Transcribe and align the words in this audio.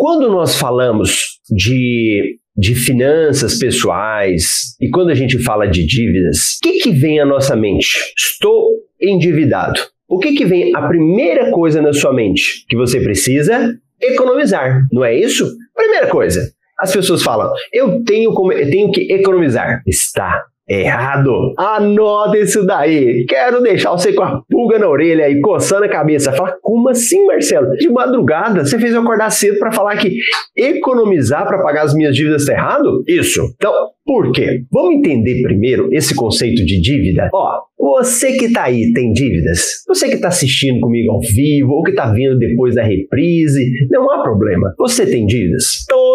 Quando 0.00 0.30
nós 0.30 0.56
falamos 0.56 1.40
de 1.50 2.38
de 2.56 2.74
finanças 2.74 3.58
pessoais 3.58 4.76
e 4.80 4.88
quando 4.88 5.10
a 5.10 5.14
gente 5.14 5.38
fala 5.42 5.66
de 5.66 5.86
dívidas, 5.86 6.56
o 6.56 6.68
que, 6.68 6.78
que 6.78 6.90
vem 6.90 7.20
à 7.20 7.26
nossa 7.26 7.54
mente? 7.54 7.86
Estou 8.18 8.70
endividado. 9.00 9.78
O 10.08 10.18
que, 10.18 10.32
que 10.32 10.46
vem 10.46 10.74
a 10.74 10.88
primeira 10.88 11.50
coisa 11.50 11.82
na 11.82 11.92
sua 11.92 12.14
mente? 12.14 12.64
Que 12.68 12.76
você 12.76 12.98
precisa 13.00 13.74
economizar, 14.00 14.86
não 14.90 15.04
é 15.04 15.14
isso? 15.14 15.46
Primeira 15.74 16.06
coisa. 16.06 16.50
As 16.78 16.92
pessoas 16.92 17.22
falam, 17.22 17.52
eu 17.70 18.02
tenho, 18.02 18.32
como, 18.32 18.52
eu 18.52 18.70
tenho 18.70 18.90
que 18.90 19.02
economizar. 19.12 19.82
Está 19.86 20.42
Errado. 20.70 21.52
Anota 21.58 22.38
isso 22.38 22.64
daí. 22.64 23.24
Quero 23.26 23.60
deixar 23.60 23.90
você 23.90 24.12
com 24.12 24.22
a 24.22 24.40
pulga 24.48 24.78
na 24.78 24.88
orelha 24.88 25.28
e 25.28 25.40
coçando 25.40 25.84
a 25.84 25.88
cabeça. 25.88 26.32
Fala, 26.32 26.56
como 26.62 26.88
assim, 26.88 27.26
Marcelo? 27.26 27.74
De 27.76 27.88
madrugada, 27.88 28.64
você 28.64 28.78
fez 28.78 28.94
eu 28.94 29.00
acordar 29.00 29.30
cedo 29.30 29.58
para 29.58 29.72
falar 29.72 29.96
que 29.96 30.16
economizar 30.56 31.44
para 31.44 31.60
pagar 31.60 31.82
as 31.82 31.94
minhas 31.94 32.14
dívidas 32.14 32.42
está 32.42 32.52
errado? 32.52 33.02
Isso. 33.08 33.40
Então, 33.56 33.72
por 34.06 34.30
quê? 34.32 34.62
Vamos 34.72 34.94
entender 34.96 35.42
primeiro 35.42 35.88
esse 35.92 36.14
conceito 36.14 36.64
de 36.64 36.80
dívida? 36.80 37.28
Ó, 37.34 37.60
você 37.78 38.32
que 38.32 38.46
está 38.46 38.64
aí 38.64 38.92
tem 38.92 39.12
dívidas? 39.12 39.84
Você 39.88 40.08
que 40.08 40.16
está 40.16 40.28
assistindo 40.28 40.80
comigo 40.80 41.12
ao 41.12 41.20
vivo 41.20 41.72
ou 41.72 41.82
que 41.82 41.90
está 41.90 42.12
vindo 42.12 42.38
depois 42.38 42.74
da 42.74 42.82
reprise, 42.82 43.70
não 43.90 44.10
há 44.10 44.22
problema. 44.22 44.74
Você 44.78 45.06
tem 45.06 45.26
dívidas? 45.26 45.64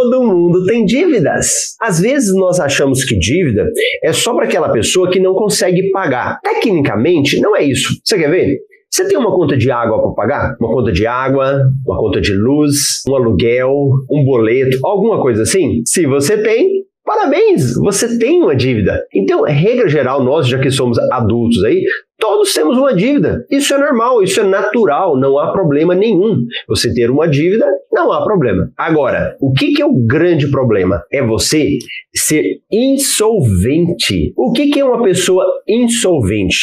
Todo 0.10 0.24
mundo 0.24 0.64
tem 0.66 0.86
dívidas. 0.86 1.76
Às 1.82 2.00
vezes 2.00 2.32
nós 2.36 2.60
achamos 2.60 3.04
que 3.04 3.18
dívida 3.18 3.68
é 4.04 4.14
só 4.14 4.36
para 4.36 4.46
aquela 4.46 4.70
pessoa 4.70 5.10
que 5.10 5.20
não 5.20 5.34
consegue 5.34 5.90
pagar. 5.90 6.40
Tecnicamente, 6.44 7.42
não 7.42 7.56
é 7.56 7.64
isso. 7.64 7.90
Você 8.04 8.16
quer 8.20 8.30
ver? 8.30 8.60
Você 8.92 9.08
tem 9.08 9.18
uma 9.18 9.36
conta 9.36 9.58
de 9.58 9.72
água 9.72 10.00
para 10.00 10.12
pagar? 10.12 10.56
Uma 10.62 10.70
conta 10.70 10.92
de 10.92 11.08
água, 11.08 11.60
uma 11.84 11.98
conta 11.98 12.22
de 12.22 12.34
luz, 12.34 13.02
um 13.10 13.16
aluguel, 13.16 13.72
um 14.12 14.24
boleto, 14.24 14.78
alguma 14.84 15.20
coisa 15.20 15.42
assim? 15.42 15.82
Se 15.86 16.06
você 16.06 16.38
tem, 16.38 16.86
Parabéns, 17.04 17.76
você 17.76 18.18
tem 18.18 18.42
uma 18.42 18.56
dívida. 18.56 19.00
Então, 19.14 19.44
regra 19.44 19.88
geral, 19.88 20.24
nós, 20.24 20.48
já 20.48 20.58
que 20.58 20.72
somos 20.72 20.98
adultos 21.12 21.64
aí, 21.64 21.84
Todos 22.28 22.52
temos 22.56 22.76
uma 22.76 22.92
dívida. 22.92 23.46
Isso 23.52 23.72
é 23.76 23.78
normal, 23.78 24.24
isso 24.24 24.40
é 24.40 24.44
natural, 24.44 25.16
não 25.16 25.38
há 25.38 25.52
problema 25.52 25.94
nenhum. 25.94 26.44
Você 26.68 26.92
ter 26.92 27.12
uma 27.12 27.28
dívida, 27.28 27.68
não 27.94 28.12
há 28.12 28.24
problema. 28.24 28.72
Agora, 28.76 29.38
o 29.40 29.54
que, 29.54 29.74
que 29.74 29.82
é 29.82 29.86
o 29.86 29.94
grande 29.94 30.50
problema? 30.50 31.04
É 31.14 31.22
você 31.22 31.78
ser 32.16 32.44
insolvente. 32.72 34.34
O 34.36 34.52
que, 34.54 34.72
que 34.72 34.80
é 34.80 34.86
uma 34.86 35.04
pessoa 35.04 35.46
insolvente? 35.68 36.58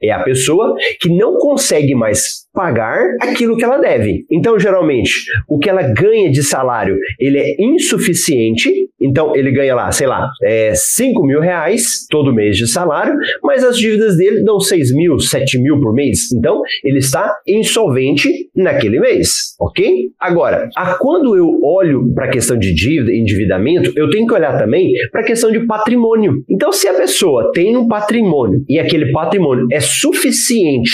É 0.00 0.12
a 0.12 0.22
pessoa 0.22 0.76
que 1.00 1.08
não 1.08 1.36
consegue 1.36 1.96
mais 1.96 2.46
pagar 2.58 3.00
aquilo 3.20 3.56
que 3.56 3.64
ela 3.64 3.78
deve. 3.78 4.26
Então, 4.28 4.58
geralmente, 4.58 5.12
o 5.48 5.58
que 5.58 5.70
ela 5.70 5.82
ganha 5.82 6.28
de 6.28 6.42
salário, 6.42 6.96
ele 7.20 7.38
é 7.38 7.54
insuficiente. 7.56 8.72
Então, 9.00 9.36
ele 9.36 9.52
ganha 9.52 9.76
lá, 9.76 9.92
sei 9.92 10.08
lá, 10.08 10.28
é, 10.42 10.72
5 10.74 11.24
mil 11.24 11.40
reais 11.40 12.04
todo 12.10 12.34
mês 12.34 12.56
de 12.56 12.66
salário, 12.66 13.14
mas 13.44 13.62
as 13.62 13.76
dívidas 13.76 14.16
dele 14.16 14.42
dão 14.42 14.58
6 14.58 14.92
mil, 14.92 15.07
7 15.18 15.60
mil 15.62 15.80
por 15.80 15.94
mês. 15.94 16.32
Então, 16.32 16.60
ele 16.82 16.98
está 16.98 17.32
insolvente 17.46 18.28
naquele 18.54 18.98
mês, 18.98 19.54
ok? 19.60 20.08
Agora, 20.18 20.68
a 20.76 20.94
quando 20.94 21.36
eu 21.36 21.60
olho 21.62 22.12
para 22.14 22.26
a 22.26 22.30
questão 22.30 22.58
de 22.58 22.74
dívida 22.74 23.12
e 23.12 23.20
endividamento, 23.20 23.92
eu 23.96 24.10
tenho 24.10 24.26
que 24.26 24.34
olhar 24.34 24.58
também 24.58 24.92
para 25.12 25.20
a 25.20 25.24
questão 25.24 25.52
de 25.52 25.60
patrimônio. 25.66 26.42
Então, 26.48 26.72
se 26.72 26.88
a 26.88 26.94
pessoa 26.94 27.52
tem 27.52 27.76
um 27.76 27.86
patrimônio 27.86 28.64
e 28.68 28.78
aquele 28.78 29.12
patrimônio 29.12 29.66
é 29.70 29.80
suficiente 29.80 30.90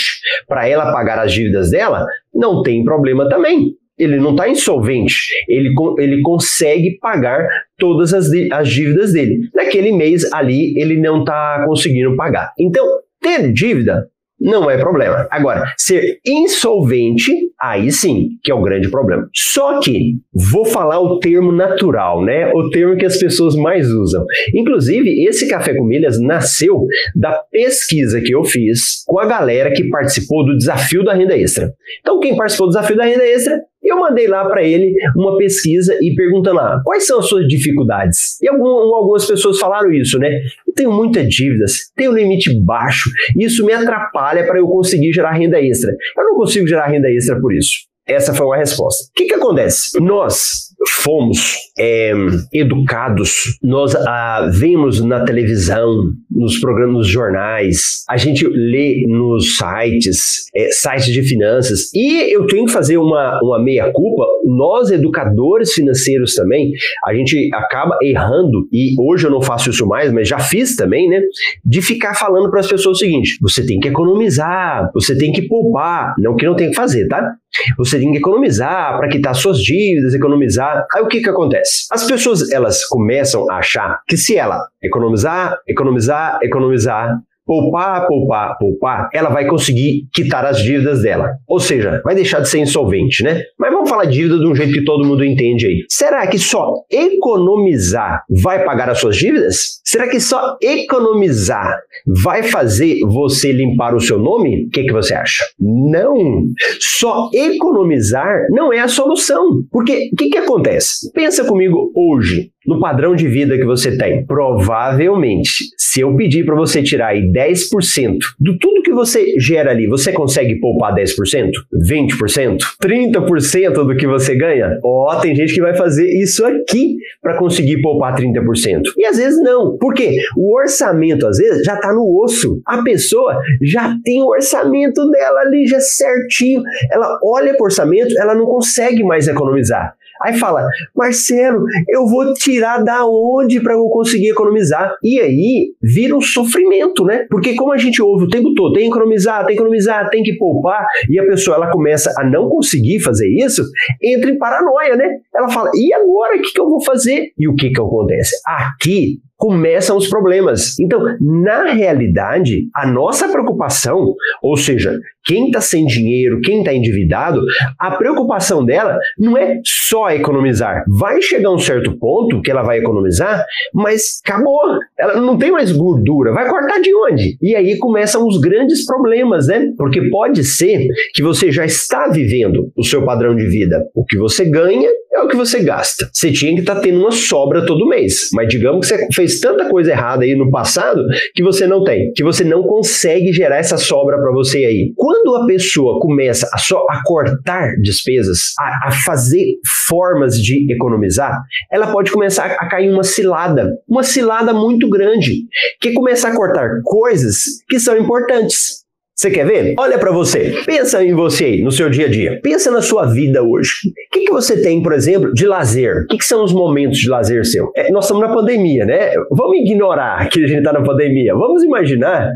para 0.47 0.67
ela 0.67 0.91
pagar 0.91 1.19
as 1.19 1.33
dívidas 1.33 1.71
dela, 1.71 2.05
não 2.33 2.61
tem 2.61 2.83
problema 2.83 3.27
também 3.27 3.75
ele 3.97 4.17
não 4.17 4.31
está 4.31 4.47
insolvente, 4.49 5.15
ele, 5.47 5.73
ele 5.97 6.21
consegue 6.21 6.97
pagar 6.99 7.47
todas 7.77 8.13
as, 8.13 8.29
as 8.51 8.69
dívidas 8.69 9.13
dele. 9.13 9.49
Naquele 9.53 9.91
mês 9.91 10.31
ali, 10.33 10.77
ele 10.77 10.97
não 10.97 11.19
está 11.19 11.63
conseguindo 11.65 12.15
pagar. 12.15 12.51
Então, 12.59 12.85
ter 13.25 13.51
dívida 13.51 14.07
não 14.39 14.69
é 14.69 14.77
problema. 14.77 15.27
Agora, 15.31 15.63
ser 15.77 16.19
insolvente, 16.25 17.31
aí 17.59 17.91
sim 17.91 18.29
que 18.43 18.51
é 18.51 18.53
o 18.53 18.61
grande 18.61 18.89
problema. 18.89 19.27
Só 19.33 19.79
que 19.79 20.17
vou 20.33 20.65
falar 20.65 20.99
o 20.99 21.19
termo 21.19 21.51
natural, 21.51 22.23
né? 22.23 22.51
O 22.53 22.69
termo 22.69 22.97
que 22.97 23.05
as 23.05 23.17
pessoas 23.17 23.55
mais 23.55 23.89
usam. 23.89 24.23
Inclusive, 24.53 25.25
esse 25.25 25.47
café 25.47 25.73
com 25.73 25.85
milhas 25.85 26.19
nasceu 26.19 26.85
da 27.15 27.31
pesquisa 27.51 28.21
que 28.21 28.35
eu 28.35 28.43
fiz 28.43 29.03
com 29.07 29.19
a 29.19 29.25
galera 29.25 29.71
que 29.71 29.89
participou 29.89 30.45
do 30.45 30.57
desafio 30.57 31.03
da 31.03 31.13
renda 31.13 31.37
extra. 31.37 31.71
Então, 32.01 32.19
quem 32.19 32.35
participou 32.35 32.67
do 32.67 32.73
desafio 32.73 32.97
da 32.97 33.05
renda 33.05 33.25
extra 33.25 33.59
eu 33.85 33.97
mandei 33.97 34.27
lá 34.27 34.45
para 34.47 34.63
ele 34.63 34.93
uma 35.15 35.37
pesquisa 35.37 35.97
e 36.01 36.13
perguntando 36.15 36.57
lá 36.57 36.81
quais 36.83 37.05
são 37.05 37.19
as 37.19 37.27
suas 37.27 37.47
dificuldades. 37.47 38.41
E 38.41 38.49
algum, 38.49 38.67
algumas 38.67 39.25
pessoas 39.25 39.59
falaram 39.59 39.91
isso, 39.91 40.17
né? 40.19 40.29
Eu 40.67 40.73
tenho 40.73 40.91
muitas 40.91 41.27
dívidas, 41.29 41.91
tenho 41.95 42.11
um 42.11 42.15
limite 42.15 42.53
baixo, 42.63 43.09
isso 43.37 43.65
me 43.65 43.73
atrapalha 43.73 44.45
para 44.45 44.59
eu 44.59 44.67
conseguir 44.67 45.11
gerar 45.13 45.31
renda 45.31 45.61
extra. 45.61 45.91
Eu 46.17 46.23
não 46.23 46.35
consigo 46.35 46.67
gerar 46.67 46.87
renda 46.87 47.09
extra 47.09 47.39
por 47.39 47.53
isso. 47.53 47.85
Essa 48.07 48.33
foi 48.33 48.45
uma 48.45 48.57
resposta. 48.57 49.05
O 49.09 49.13
que, 49.15 49.25
que 49.25 49.33
acontece? 49.33 49.99
Nós 49.99 50.65
fomos 50.91 51.55
é, 51.77 52.13
educados, 52.53 53.57
nós 53.61 53.95
ah, 53.95 54.49
vemos 54.51 55.03
na 55.03 55.23
televisão, 55.23 56.11
nos 56.31 56.59
programas, 56.59 56.95
nos 56.95 57.07
jornais, 57.07 58.03
a 58.09 58.17
gente 58.17 58.47
lê 58.47 59.03
nos 59.07 59.57
sites, 59.57 60.45
é, 60.55 60.69
sites 60.71 61.13
de 61.13 61.23
finanças, 61.23 61.93
e 61.93 62.33
eu 62.33 62.45
tenho 62.47 62.65
que 62.65 62.71
fazer 62.71 62.97
uma, 62.97 63.39
uma 63.43 63.61
meia-culpa, 63.61 64.25
nós 64.45 64.91
educadores 64.91 65.73
financeiros 65.73 66.33
também, 66.33 66.71
a 67.05 67.13
gente 67.13 67.49
acaba 67.53 67.97
errando, 68.01 68.67
e 68.71 68.95
hoje 68.99 69.27
eu 69.27 69.31
não 69.31 69.41
faço 69.41 69.69
isso 69.69 69.85
mais, 69.85 70.11
mas 70.11 70.27
já 70.27 70.39
fiz 70.39 70.75
também, 70.75 71.09
né, 71.09 71.21
de 71.63 71.81
ficar 71.81 72.13
falando 72.13 72.49
para 72.49 72.59
as 72.59 72.67
pessoas 72.67 72.97
o 72.97 72.99
seguinte, 72.99 73.37
você 73.41 73.65
tem 73.65 73.79
que 73.79 73.87
economizar, 73.87 74.89
você 74.93 75.17
tem 75.17 75.31
que 75.31 75.47
poupar, 75.47 76.13
não 76.17 76.35
que 76.35 76.45
não 76.45 76.55
tem 76.55 76.69
que 76.69 76.75
fazer, 76.75 77.07
tá? 77.07 77.35
Você 77.77 77.99
tem 77.99 78.11
que 78.11 78.17
economizar 78.17 78.97
para 78.97 79.07
quitar 79.07 79.33
suas 79.33 79.59
dívidas, 79.59 80.13
economizar. 80.13 80.74
Aí 80.93 81.01
o 81.01 81.07
que 81.07 81.21
que 81.21 81.29
acontece? 81.29 81.85
As 81.91 82.05
pessoas 82.05 82.51
elas 82.51 82.85
começam 82.85 83.49
a 83.49 83.57
achar 83.57 83.99
que 84.07 84.17
se 84.17 84.37
ela 84.37 84.59
economizar, 84.83 85.57
economizar, 85.67 86.39
economizar, 86.41 87.17
poupar, 87.45 88.07
poupar, 88.07 88.57
poupar, 88.57 89.09
ela 89.13 89.29
vai 89.29 89.45
conseguir 89.47 90.07
quitar 90.13 90.45
as 90.45 90.57
dívidas 90.57 91.03
dela. 91.03 91.29
Ou 91.47 91.59
seja, 91.59 92.01
vai 92.03 92.15
deixar 92.15 92.39
de 92.39 92.49
ser 92.49 92.59
insolvente, 92.59 93.23
né? 93.23 93.41
Mas 93.59 93.71
vamos 93.71 93.89
falar 93.89 94.05
dívida 94.05 94.37
de 94.37 94.47
um 94.47 94.55
jeito 94.55 94.73
que 94.73 94.83
todo 94.83 95.05
mundo 95.05 95.23
entende 95.23 95.67
aí. 95.67 95.85
Será 95.89 96.25
que 96.27 96.39
só 96.39 96.73
economizar 96.91 98.23
vai 98.43 98.63
pagar 98.63 98.89
as 98.89 98.99
suas 98.99 99.15
dívidas? 99.15 99.81
Será 99.83 100.09
que 100.09 100.19
só 100.19 100.57
economizar 100.61 101.77
vai 102.23 102.43
fazer 102.43 102.99
você 103.01 103.51
limpar 103.51 103.93
o 103.93 103.99
seu 103.99 104.17
nome? 104.17 104.65
O 104.65 104.69
que, 104.69 104.83
que 104.83 104.91
você 104.91 105.13
acha? 105.13 105.43
Não! 105.59 106.43
Só 106.79 107.29
economizar 107.33 108.47
não 108.49 108.73
é 108.73 108.79
a 108.79 108.87
solução. 108.87 109.63
Porque 109.71 110.09
o 110.11 110.15
que, 110.15 110.29
que 110.29 110.37
acontece? 110.37 111.11
Pensa 111.13 111.45
comigo 111.45 111.91
hoje 111.95 112.49
no 112.65 112.79
padrão 112.79 113.15
de 113.15 113.27
vida 113.27 113.57
que 113.57 113.65
você 113.65 113.97
tem. 113.97 114.25
Provavelmente, 114.25 115.65
se 115.77 116.01
eu 116.01 116.15
pedir 116.15 116.45
para 116.45 116.55
você 116.55 116.81
tirar 116.83 117.07
aí 117.07 117.21
10% 117.31 118.17
do 118.39 118.57
tudo 118.57 118.81
que 118.81 118.91
você 118.91 119.39
gera 119.39 119.71
ali, 119.71 119.87
você 119.87 120.11
consegue 120.11 120.59
poupar 120.59 120.93
10%? 120.93 121.51
20%? 121.89 122.57
30% 122.81 123.73
do 123.73 123.95
que 123.95 124.07
você 124.07 124.35
ganha? 124.35 124.79
Ó, 124.83 125.11
oh, 125.11 125.21
tem 125.21 125.35
gente 125.35 125.53
que 125.53 125.61
vai 125.61 125.75
fazer 125.75 126.07
isso 126.07 126.45
aqui 126.45 126.95
para 127.21 127.37
conseguir 127.37 127.81
poupar 127.81 128.15
30%. 128.15 128.81
E 128.97 129.05
às 129.05 129.17
vezes 129.17 129.41
não. 129.41 129.77
Por 129.77 129.93
quê? 129.93 130.17
O 130.37 130.57
orçamento, 130.57 131.27
às 131.27 131.37
vezes, 131.37 131.63
já 131.63 131.75
está 131.75 131.93
no 131.93 132.23
osso. 132.23 132.61
A 132.65 132.81
pessoa 132.81 133.39
já 133.61 133.95
tem 134.03 134.21
o 134.21 134.27
orçamento 134.27 135.09
dela 135.09 135.41
ali 135.41 135.65
já 135.65 135.79
certinho. 135.79 136.61
Ela 136.91 137.19
olha 137.23 137.53
para 137.53 137.63
o 137.63 137.65
orçamento, 137.65 138.13
ela 138.19 138.35
não 138.35 138.45
consegue 138.45 139.03
mais 139.03 139.27
economizar. 139.27 139.95
Aí 140.21 140.37
fala, 140.37 140.65
Marcelo, 140.95 141.63
eu 141.89 142.05
vou 142.07 142.33
tirar 142.33 142.83
da 142.83 143.05
onde 143.05 143.59
para 143.61 143.73
eu 143.73 143.83
conseguir 143.89 144.29
economizar? 144.29 144.95
E 145.03 145.19
aí 145.19 145.73
vira 145.81 146.15
um 146.15 146.21
sofrimento, 146.21 147.03
né? 147.03 147.25
Porque 147.29 147.55
como 147.55 147.73
a 147.73 147.77
gente 147.77 148.01
ouve 148.01 148.25
o 148.25 148.29
tempo 148.29 148.53
todo, 148.53 148.73
tem 148.73 148.83
que 148.83 148.89
economizar, 148.89 149.45
tem 149.45 149.55
que 149.55 149.61
economizar, 149.61 150.09
tem 150.09 150.23
que 150.23 150.37
poupar, 150.37 150.85
e 151.09 151.19
a 151.19 151.25
pessoa 151.25 151.57
ela 151.57 151.71
começa 151.71 152.13
a 152.17 152.23
não 152.23 152.49
conseguir 152.49 152.99
fazer 153.01 153.27
isso, 153.27 153.63
entra 154.01 154.29
em 154.29 154.37
paranoia, 154.37 154.95
né? 154.95 155.05
Ela 155.35 155.49
fala, 155.49 155.69
e 155.73 155.93
agora 155.93 156.37
o 156.37 156.41
que, 156.41 156.53
que 156.53 156.61
eu 156.61 156.69
vou 156.69 156.83
fazer? 156.83 157.31
E 157.37 157.47
o 157.47 157.55
que, 157.55 157.69
que 157.69 157.81
acontece? 157.81 158.35
Aqui 158.45 159.19
começam 159.37 159.97
os 159.97 160.07
problemas. 160.07 160.79
Então, 160.79 161.01
na 161.19 161.71
realidade, 161.71 162.67
a 162.73 162.87
nossa 162.87 163.27
preocupação, 163.27 164.13
ou 164.41 164.55
seja, 164.57 164.99
Quem 165.25 165.47
está 165.47 165.59
sem 165.59 165.85
dinheiro, 165.87 166.39
quem 166.41 166.59
está 166.59 166.71
endividado, 166.71 167.41
a 167.79 167.91
preocupação 167.91 168.63
dela 168.63 168.97
não 169.17 169.35
é 169.35 169.59
só 169.65 170.11
economizar. 170.11 170.83
Vai 170.99 171.19
chegar 171.21 171.51
um 171.51 171.57
certo 171.57 171.97
ponto 171.97 172.41
que 172.41 172.51
ela 172.51 172.61
vai 172.61 172.77
economizar, 172.77 173.43
mas 173.73 174.21
acabou. 174.23 174.61
Ela 174.97 175.19
não 175.19 175.35
tem 175.37 175.51
mais 175.51 175.71
gordura. 175.71 176.31
Vai 176.31 176.47
cortar 176.47 176.79
de 176.79 176.95
onde? 176.95 177.37
E 177.41 177.55
aí 177.55 177.77
começam 177.79 178.25
os 178.27 178.39
grandes 178.39 178.85
problemas, 178.85 179.47
né? 179.47 179.65
Porque 179.77 180.09
pode 180.09 180.43
ser 180.43 180.85
que 181.13 181.23
você 181.23 181.51
já 181.51 181.65
está 181.65 182.07
vivendo 182.07 182.71
o 182.77 182.83
seu 182.83 183.03
padrão 183.03 183.35
de 183.35 183.47
vida. 183.47 183.83
O 183.95 184.05
que 184.05 184.17
você 184.17 184.45
ganha 184.45 184.89
é 185.15 185.21
o 185.21 185.27
que 185.27 185.35
você 185.35 185.63
gasta. 185.63 186.09
Você 186.11 186.31
tinha 186.31 186.53
que 186.53 186.61
estar 186.61 186.75
tá 186.75 186.81
tendo 186.81 186.99
uma 186.99 187.11
sobra 187.11 187.65
todo 187.65 187.87
mês, 187.87 188.29
mas 188.33 188.47
digamos 188.47 188.87
que 188.87 188.95
você 188.95 189.07
fez 189.13 189.39
tanta 189.39 189.69
coisa 189.69 189.91
errada 189.91 190.23
aí 190.23 190.35
no 190.35 190.51
passado 190.51 191.01
que 191.33 191.43
você 191.43 191.65
não 191.65 191.83
tem, 191.83 192.11
que 192.13 192.23
você 192.23 192.43
não 192.43 192.63
consegue 192.63 193.31
gerar 193.31 193.57
essa 193.57 193.77
sobra 193.77 194.17
para 194.17 194.31
você 194.31 194.65
aí. 194.65 194.93
Quando 194.95 195.35
a 195.35 195.45
pessoa 195.45 195.99
começa 195.99 196.49
a 196.53 196.57
só 196.57 196.85
a 196.89 197.01
cortar 197.03 197.75
despesas, 197.81 198.53
a, 198.59 198.89
a 198.89 198.91
fazer 199.05 199.45
formas 199.87 200.35
de 200.35 200.71
economizar, 200.71 201.39
ela 201.71 201.87
pode 201.87 202.11
começar 202.11 202.45
a 202.45 202.67
cair 202.67 202.89
uma 202.91 203.03
cilada, 203.03 203.71
uma 203.87 204.03
cilada 204.03 204.53
muito 204.53 204.89
grande, 204.89 205.43
que 205.79 205.89
é 205.89 205.93
começar 205.93 206.29
a 206.29 206.35
cortar 206.35 206.69
coisas 206.83 207.37
que 207.69 207.79
são 207.79 207.97
importantes. 207.97 208.84
Você 209.15 209.31
quer 209.31 209.45
ver? 209.45 209.75
Olha 209.79 209.97
para 209.97 210.11
você. 210.11 210.53
Pensa 210.65 211.01
em 211.01 211.13
você 211.13 211.45
aí, 211.45 211.61
no 211.61 211.71
seu 211.71 211.89
dia 211.89 212.05
a 212.05 212.09
dia. 212.09 212.39
Pensa 212.43 212.69
na 212.69 212.81
sua 212.81 213.05
vida 213.05 213.41
hoje. 213.41 213.71
O 213.87 214.11
que, 214.11 214.25
que 214.25 214.31
você 214.31 214.61
tem, 214.61 214.83
por 214.83 214.91
exemplo, 214.91 215.33
de 215.33 215.47
lazer? 215.47 216.03
O 216.03 216.07
que, 216.07 216.17
que 216.17 216.25
são 216.25 216.43
os 216.43 216.51
momentos 216.51 216.97
de 216.97 217.09
lazer 217.09 217.45
seu? 217.45 217.71
É, 217.77 217.89
nós 217.91 218.03
estamos 218.03 218.27
na 218.27 218.33
pandemia, 218.33 218.85
né? 218.85 219.13
Vamos 219.31 219.57
ignorar 219.59 220.27
que 220.29 220.43
a 220.43 220.47
gente 220.47 220.57
está 220.57 220.73
na 220.73 220.83
pandemia. 220.83 221.33
Vamos 221.33 221.63
imaginar 221.63 222.29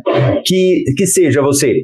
que, 0.45 0.85
que 0.95 1.05
seja 1.05 1.41
você 1.41 1.83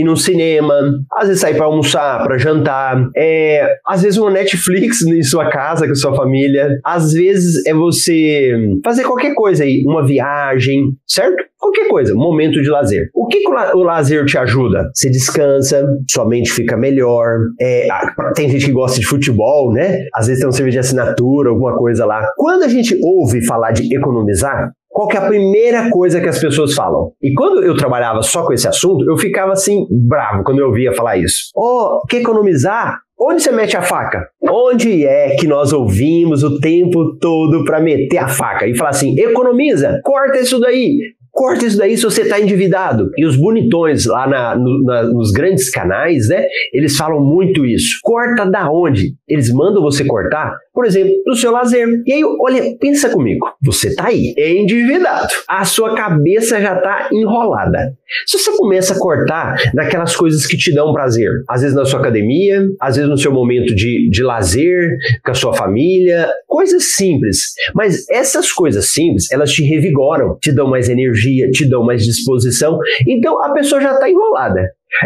ir 0.00 0.04
no 0.04 0.16
cinema, 0.16 0.74
às 1.12 1.28
vezes 1.28 1.40
sair 1.40 1.56
para 1.56 1.66
almoçar, 1.66 2.22
para 2.22 2.38
jantar, 2.38 3.08
é, 3.16 3.66
às 3.86 4.02
vezes 4.02 4.18
uma 4.18 4.30
Netflix 4.30 5.02
em 5.06 5.22
sua 5.22 5.48
casa 5.48 5.86
com 5.86 5.94
sua 5.94 6.14
família, 6.14 6.68
às 6.84 7.12
vezes 7.12 7.64
é 7.66 7.72
você 7.74 8.52
fazer 8.84 9.04
qualquer 9.04 9.34
coisa 9.34 9.64
aí, 9.64 9.82
uma 9.86 10.06
viagem, 10.06 10.92
certo? 11.06 11.44
Qualquer 11.58 11.88
coisa, 11.88 12.14
momento 12.14 12.60
de 12.60 12.68
lazer. 12.68 13.08
O 13.14 13.26
que, 13.26 13.40
que 13.40 13.48
o, 13.48 13.52
la 13.52 13.74
o, 13.74 13.82
lazer 13.82 14.24
te 14.26 14.36
ajuda? 14.36 14.90
Você 14.94 15.10
descansa, 15.10 15.84
sua 16.08 16.28
mente 16.28 16.52
fica 16.52 16.76
melhor. 16.76 17.38
É, 17.60 17.88
tem 18.34 18.48
gente 18.48 18.66
que 18.66 18.72
gosta 18.72 19.00
de 19.00 19.06
futebol, 19.06 19.72
né? 19.72 20.04
Às 20.14 20.26
vezes 20.26 20.40
tem 20.40 20.48
um 20.48 20.52
serviço 20.52 20.74
de 20.74 20.80
assinatura, 20.80 21.48
alguma 21.48 21.74
coisa 21.76 22.04
lá. 22.04 22.24
Quando 22.36 22.62
a 22.62 22.68
gente 22.68 22.96
ouve 23.02 23.44
falar 23.44 23.72
de 23.72 23.92
economizar, 23.96 24.70
qual 24.96 25.08
que 25.08 25.16
é 25.18 25.20
a 25.20 25.26
primeira 25.26 25.90
coisa 25.90 26.22
que 26.22 26.28
as 26.28 26.40
pessoas 26.40 26.72
falam? 26.72 27.12
E 27.22 27.34
quando 27.34 27.62
eu 27.62 27.76
trabalhava 27.76 28.22
só 28.22 28.46
com 28.46 28.54
esse 28.54 28.66
assunto, 28.66 29.04
eu 29.06 29.18
ficava 29.18 29.52
assim, 29.52 29.86
bravo 29.90 30.42
quando 30.42 30.60
eu 30.60 30.68
ouvia 30.68 30.94
falar 30.94 31.18
isso. 31.18 31.50
Oh, 31.54 32.00
quer 32.08 32.22
economizar? 32.22 33.00
Onde 33.20 33.42
você 33.42 33.52
mete 33.52 33.76
a 33.76 33.82
faca? 33.82 34.26
Onde 34.40 35.04
é 35.04 35.36
que 35.36 35.46
nós 35.46 35.74
ouvimos 35.74 36.42
o 36.42 36.58
tempo 36.60 37.18
todo 37.18 37.62
para 37.66 37.78
meter 37.78 38.16
a 38.16 38.28
faca 38.28 38.66
e 38.66 38.74
falar 38.74 38.90
assim: 38.90 39.14
economiza, 39.20 40.00
corta 40.02 40.38
isso 40.38 40.58
daí, 40.58 40.96
Corta 41.36 41.66
isso 41.66 41.76
daí 41.76 41.94
se 41.98 42.02
você 42.02 42.22
está 42.22 42.40
endividado. 42.40 43.10
E 43.18 43.26
os 43.26 43.36
bonitões 43.36 44.06
lá 44.06 44.26
na, 44.26 44.56
no, 44.56 44.82
na, 44.82 45.02
nos 45.02 45.30
grandes 45.30 45.68
canais, 45.68 46.28
né? 46.28 46.46
Eles 46.72 46.96
falam 46.96 47.22
muito 47.22 47.66
isso. 47.66 47.98
Corta 48.02 48.50
da 48.50 48.70
onde? 48.70 49.14
Eles 49.28 49.52
mandam 49.52 49.82
você 49.82 50.02
cortar, 50.02 50.56
por 50.72 50.86
exemplo, 50.86 51.12
no 51.26 51.34
seu 51.34 51.52
lazer. 51.52 51.86
E 52.06 52.12
aí, 52.14 52.22
olha, 52.24 52.62
pensa 52.80 53.10
comigo. 53.10 53.46
Você 53.62 53.88
está 53.88 54.06
aí, 54.06 54.34
endividado. 54.38 55.28
A 55.46 55.62
sua 55.66 55.94
cabeça 55.94 56.58
já 56.58 56.74
está 56.76 57.10
enrolada. 57.12 57.92
Se 58.26 58.38
você 58.38 58.56
começa 58.56 58.94
a 58.94 58.98
cortar 58.98 59.56
naquelas 59.74 60.16
coisas 60.16 60.46
que 60.46 60.56
te 60.56 60.72
dão 60.72 60.92
prazer, 60.92 61.28
às 61.50 61.60
vezes 61.60 61.76
na 61.76 61.84
sua 61.84 62.00
academia, 62.00 62.64
às 62.80 62.96
vezes 62.96 63.10
no 63.10 63.18
seu 63.18 63.32
momento 63.32 63.74
de, 63.74 64.08
de 64.10 64.22
lazer, 64.22 64.88
com 65.24 65.32
a 65.32 65.34
sua 65.34 65.52
família, 65.52 66.30
coisas 66.46 66.94
simples. 66.94 67.52
Mas 67.74 68.08
essas 68.08 68.52
coisas 68.52 68.92
simples, 68.92 69.30
elas 69.30 69.50
te 69.50 69.62
revigoram, 69.64 70.38
te 70.40 70.52
dão 70.52 70.68
mais 70.68 70.88
energia, 70.88 71.25
te 71.52 71.68
dão 71.68 71.84
mais 71.84 72.04
disposição. 72.04 72.78
Então 73.06 73.42
a 73.44 73.52
pessoa 73.52 73.80
já 73.80 73.94
está 73.94 74.08
enrolada 74.08 74.62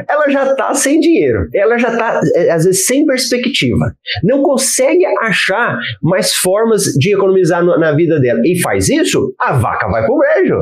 ela 0.08 0.28
já 0.28 0.50
está 0.50 0.74
sem 0.74 1.00
dinheiro, 1.00 1.48
ela 1.54 1.76
já 1.78 1.88
está, 1.88 2.20
é, 2.34 2.50
às 2.50 2.64
vezes, 2.64 2.86
sem 2.86 3.04
perspectiva. 3.04 3.92
Não 4.22 4.42
consegue 4.42 5.04
achar 5.20 5.78
mais 6.02 6.34
formas 6.34 6.84
de 6.84 7.14
economizar 7.14 7.64
na 7.64 7.92
vida 7.92 8.20
dela. 8.20 8.40
E 8.44 8.60
faz 8.60 8.88
isso, 8.88 9.34
a 9.38 9.52
vaca 9.52 9.88
vai 9.88 10.04
pro 10.04 10.18
brejo. 10.18 10.56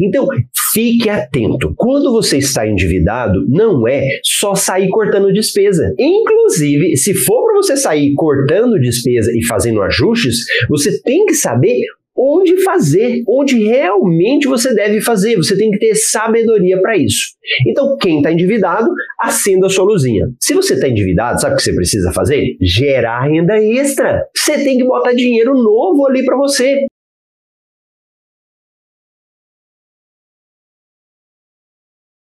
Então, 0.00 0.28
fique 0.72 1.08
atento. 1.08 1.72
Quando 1.76 2.12
você 2.12 2.38
está 2.38 2.66
endividado, 2.66 3.44
não 3.48 3.86
é 3.88 4.04
só 4.22 4.54
sair 4.54 4.88
cortando 4.88 5.32
despesa. 5.32 5.94
Inclusive, 5.98 6.96
se 6.96 7.14
for 7.14 7.44
para 7.44 7.54
você 7.56 7.76
sair 7.76 8.12
cortando 8.14 8.78
despesa 8.78 9.30
e 9.34 9.44
fazendo 9.46 9.82
ajustes, 9.82 10.44
você 10.68 11.00
tem 11.02 11.26
que 11.26 11.34
saber 11.34 11.80
onde 12.18 12.62
fazer, 12.62 13.22
onde 13.28 13.62
realmente 13.64 14.48
você 14.48 14.74
deve 14.74 15.00
fazer. 15.00 15.36
Você 15.36 15.56
tem 15.56 15.70
que 15.70 15.78
ter 15.78 15.94
sabedoria 15.94 16.80
para 16.80 16.96
isso. 16.96 17.28
Então, 17.66 17.96
quem 18.00 18.18
está 18.18 18.32
endividado, 18.32 18.90
acenda 19.20 19.66
a 19.66 19.70
sua 19.70 19.84
luzinha. 19.84 20.26
Se 20.40 20.52
você 20.52 20.74
está 20.74 20.88
endividado, 20.88 21.40
sabe 21.40 21.54
o 21.54 21.56
que 21.56 21.62
você 21.62 21.74
precisa 21.74 22.12
fazer? 22.12 22.56
Gerar 22.60 23.28
renda 23.28 23.56
extra. 23.56 24.24
Você 24.36 24.64
tem 24.64 24.78
que 24.78 24.84
botar 24.84 25.12
dinheiro 25.12 25.54
novo 25.54 26.06
ali 26.06 26.24
para 26.24 26.36
você. 26.36 26.80